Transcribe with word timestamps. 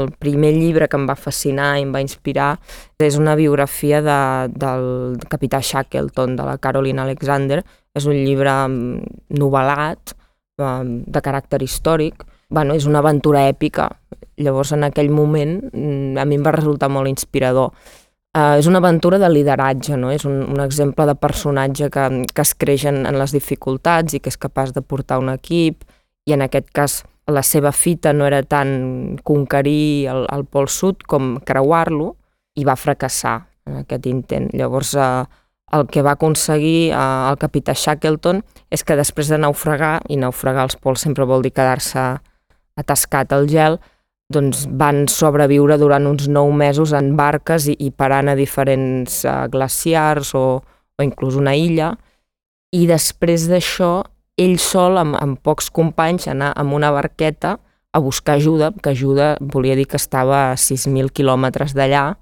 el 0.00 0.10
primer 0.12 0.52
llibre 0.56 0.88
que 0.88 0.98
em 0.98 1.06
va 1.08 1.16
fascinar 1.18 1.74
i 1.78 1.84
em 1.84 1.92
va 1.94 2.02
inspirar 2.02 2.54
és 3.00 3.18
una 3.20 3.36
biografia 3.38 4.00
de, 4.04 4.20
del 4.52 5.18
capità 5.30 5.60
Shackleton, 5.60 6.36
de 6.36 6.48
la 6.48 6.58
Caroline 6.58 7.02
Alexander. 7.04 7.62
És 7.94 8.06
un 8.06 8.16
llibre 8.16 8.52
mm, 8.68 9.22
novel·lat, 9.40 10.14
eh, 10.60 10.74
de 10.84 11.22
caràcter 11.24 11.62
històric. 11.64 12.24
Bueno, 12.50 12.74
és 12.74 12.86
una 12.86 13.00
aventura 13.00 13.46
èpica. 13.48 13.88
Llavors, 14.40 14.72
en 14.72 14.84
aquell 14.86 15.10
moment, 15.10 15.58
mm, 15.72 16.18
a 16.18 16.24
mi 16.24 16.38
em 16.38 16.46
va 16.46 16.56
resultar 16.56 16.90
molt 16.90 17.08
inspirador. 17.08 17.72
Uh, 18.30 18.54
és 18.60 18.68
una 18.70 18.78
aventura 18.78 19.18
de 19.18 19.26
lideratge, 19.26 19.96
no? 19.98 20.12
és 20.14 20.22
un, 20.24 20.44
un 20.46 20.60
exemple 20.62 21.02
de 21.02 21.16
personatge 21.18 21.88
que, 21.90 22.04
que 22.30 22.42
es 22.44 22.52
creix 22.54 22.84
en, 22.86 23.00
en 23.08 23.16
les 23.18 23.32
dificultats 23.34 24.14
i 24.14 24.20
que 24.22 24.30
és 24.30 24.38
capaç 24.38 24.70
de 24.70 24.84
portar 24.86 25.18
un 25.18 25.32
equip, 25.32 25.82
i 26.30 26.36
en 26.36 26.44
aquest 26.46 26.68
cas 26.70 27.00
la 27.30 27.42
seva 27.46 27.72
fita 27.72 28.12
no 28.12 28.26
era 28.26 28.42
tant 28.42 29.18
conquerir 29.26 30.08
el, 30.12 30.26
el 30.32 30.44
Pol 30.44 30.68
Sud 30.68 31.06
com 31.08 31.36
creuar-lo, 31.46 32.14
i 32.58 32.66
va 32.66 32.76
fracassar 32.78 33.36
en 33.68 33.80
aquest 33.84 34.08
intent. 34.10 34.50
Llavors, 34.56 34.94
eh, 34.94 35.24
el 35.76 35.86
que 35.86 36.02
va 36.02 36.16
aconseguir 36.16 36.90
eh, 36.90 36.98
el 37.30 37.38
capità 37.40 37.74
Shackleton 37.76 38.42
és 38.70 38.84
que 38.84 38.98
després 38.98 39.30
de 39.30 39.38
naufragar, 39.38 40.00
i 40.08 40.18
naufragar 40.18 40.66
als 40.66 40.76
pols 40.76 41.06
sempre 41.06 41.28
vol 41.28 41.44
dir 41.46 41.54
quedar-se 41.54 42.04
atascat 42.80 43.32
al 43.36 43.48
gel, 43.50 43.78
doncs 44.30 44.66
van 44.78 45.06
sobreviure 45.10 45.76
durant 45.78 46.06
uns 46.06 46.28
nou 46.30 46.52
mesos 46.54 46.94
en 46.94 47.16
barques 47.18 47.66
i, 47.72 47.74
i 47.82 47.90
parant 47.90 48.30
a 48.30 48.36
diferents 48.38 49.24
uh, 49.26 49.48
glaciars 49.50 50.30
o, 50.38 50.60
o 50.62 51.02
inclús 51.02 51.34
una 51.38 51.56
illa. 51.58 51.96
I 52.70 52.84
després 52.86 53.48
d'això, 53.50 54.04
ell 54.40 54.56
sol, 54.62 54.98
amb, 55.00 55.18
amb 55.20 55.38
pocs 55.44 55.68
companys, 55.74 56.28
anar 56.30 56.54
amb 56.56 56.74
una 56.76 56.90
barqueta 56.94 57.58
a 57.92 57.98
buscar 57.98 58.38
ajuda, 58.38 58.72
que 58.82 58.90
ajuda 58.94 59.36
volia 59.40 59.76
dir 59.76 59.86
que 59.90 59.98
estava 59.98 60.50
a 60.50 60.56
6.000 60.56 61.12
quilòmetres 61.12 61.74
d'allà, 61.76 62.14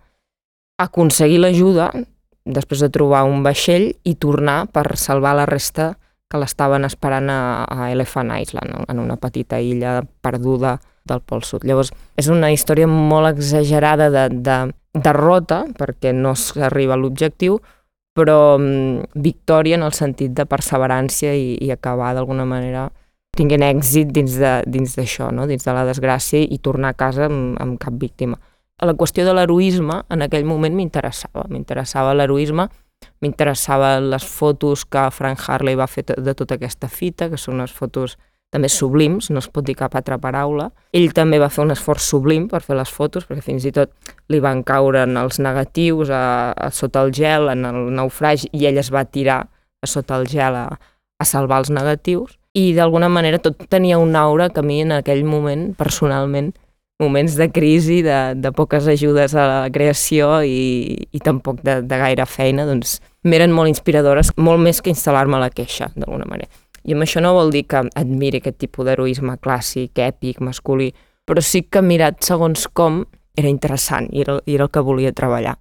aconseguir 0.80 1.42
l'ajuda, 1.42 1.90
després 2.48 2.80
de 2.80 2.90
trobar 2.90 3.24
un 3.28 3.42
vaixell, 3.44 3.90
i 4.04 4.14
tornar 4.16 4.66
per 4.72 4.96
salvar 4.96 5.36
la 5.36 5.46
resta 5.46 5.92
que 6.28 6.40
l'estaven 6.40 6.84
esperant 6.84 7.28
a, 7.32 7.40
a 7.64 7.90
Elephant 7.92 8.32
Island, 8.36 8.84
en 8.88 9.00
una 9.00 9.16
petita 9.20 9.60
illa 9.60 10.00
perduda 10.02 10.78
del 11.08 11.22
Pol 11.24 11.44
Sud. 11.44 11.64
Llavors, 11.64 11.92
és 12.20 12.28
una 12.32 12.50
història 12.52 12.88
molt 12.88 13.32
exagerada 13.32 14.10
de, 14.12 14.26
de 14.44 14.58
derrota, 14.92 15.64
perquè 15.78 16.12
no 16.16 16.34
s'arriba 16.36 16.96
a 16.96 17.00
l'objectiu, 17.00 17.58
però 18.18 18.56
um, 18.58 18.98
victòria 19.14 19.78
en 19.78 19.86
el 19.86 19.94
sentit 19.94 20.34
de 20.34 20.46
perseverància 20.48 21.34
i, 21.38 21.54
i 21.62 21.70
acabar 21.70 22.14
d'alguna 22.16 22.46
manera 22.48 22.88
tinguent 23.38 23.62
èxit 23.62 24.10
dins 24.10 24.34
d'això, 24.96 25.30
no? 25.30 25.46
dins 25.46 25.62
de 25.64 25.74
la 25.74 25.86
desgràcia 25.86 26.42
i 26.42 26.58
tornar 26.58 26.94
a 26.94 26.98
casa 26.98 27.28
amb, 27.28 27.54
amb 27.62 27.78
cap 27.78 27.94
víctima. 28.00 28.38
La 28.82 28.94
qüestió 28.98 29.24
de 29.26 29.34
l'heroisme 29.34 30.02
en 30.10 30.22
aquell 30.22 30.46
moment 30.46 30.74
m'interessava, 30.74 31.46
m'interessava 31.50 32.14
l'heroisme, 32.14 32.68
m'interessaven 33.22 34.10
les 34.10 34.26
fotos 34.26 34.84
que 34.86 35.08
Frank 35.14 35.42
Harley 35.46 35.78
va 35.78 35.86
fer 35.90 36.04
de 36.10 36.34
tota 36.34 36.58
aquesta 36.58 36.90
fita, 36.90 37.28
que 37.30 37.38
són 37.38 37.58
unes 37.58 37.74
fotos 37.74 38.16
també 38.50 38.70
sublims, 38.72 39.28
no 39.30 39.42
es 39.42 39.48
pot 39.52 39.66
dir 39.66 39.76
cap 39.76 39.94
altra 39.98 40.16
paraula. 40.20 40.70
Ell 40.96 41.12
també 41.16 41.40
va 41.40 41.50
fer 41.52 41.66
un 41.66 41.74
esforç 41.74 42.06
sublim 42.06 42.46
per 42.48 42.62
fer 42.64 42.78
les 42.78 42.90
fotos, 42.92 43.26
perquè 43.28 43.44
fins 43.44 43.66
i 43.68 43.72
tot 43.76 43.92
li 44.32 44.40
van 44.40 44.62
caure 44.66 45.04
en 45.04 45.16
els 45.20 45.40
negatius 45.44 46.12
a, 46.14 46.52
a 46.56 46.70
sota 46.72 47.04
el 47.04 47.12
gel, 47.16 47.50
en 47.52 47.66
el 47.68 47.90
naufragi, 47.98 48.48
i 48.56 48.68
ell 48.70 48.80
es 48.80 48.92
va 48.94 49.04
tirar 49.04 49.42
a 49.82 49.90
sota 49.90 50.16
el 50.16 50.28
gel 50.30 50.56
a, 50.56 50.68
a 51.18 51.26
salvar 51.28 51.60
els 51.64 51.72
negatius. 51.74 52.38
I 52.56 52.72
d'alguna 52.74 53.10
manera 53.12 53.40
tot 53.42 53.68
tenia 53.68 54.00
un 54.00 54.16
aura 54.16 54.48
que 54.48 54.64
a 54.64 54.66
mi 54.66 54.80
en 54.82 54.96
aquell 54.96 55.26
moment, 55.28 55.68
personalment, 55.76 56.54
moments 56.98 57.36
de 57.38 57.50
crisi, 57.52 58.00
de, 58.02 58.34
de 58.34 58.52
poques 58.56 58.88
ajudes 58.88 59.36
a 59.36 59.44
la 59.46 59.60
creació 59.70 60.40
i, 60.42 60.96
i 61.12 61.20
tampoc 61.22 61.60
de, 61.62 61.82
de 61.86 62.00
gaire 62.00 62.26
feina, 62.26 62.64
doncs 62.66 62.96
m'eren 63.28 63.52
molt 63.54 63.70
inspiradores, 63.70 64.32
molt 64.40 64.64
més 64.64 64.80
que 64.82 64.90
instal·lar-me 64.90 65.38
a 65.38 65.44
la 65.44 65.52
queixa, 65.54 65.92
d'alguna 65.94 66.26
manera. 66.26 66.50
I 66.88 66.94
amb 66.96 67.04
això 67.04 67.20
no 67.20 67.34
vol 67.36 67.50
dir 67.52 67.66
que 67.68 67.82
admiri 68.00 68.40
aquest 68.40 68.62
tipus 68.62 68.86
d'heroisme 68.88 69.34
clàssic, 69.44 69.98
èpic, 70.00 70.40
masculí, 70.40 70.88
però 71.28 71.42
sí 71.44 71.66
que 71.68 71.82
mirat 71.84 72.22
segons 72.24 72.64
com 72.72 73.02
era 73.36 73.50
interessant 73.52 74.08
i 74.08 74.24
era, 74.24 74.38
i 74.48 74.56
era 74.56 74.64
el 74.64 74.72
que 74.72 74.80
volia 74.86 75.12
treballar. 75.12 75.58